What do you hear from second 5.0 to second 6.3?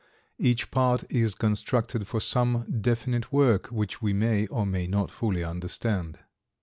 fully understand.